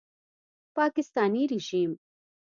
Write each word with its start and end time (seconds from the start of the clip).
پاکستاني 0.75 1.43
ریژیم 1.51 1.91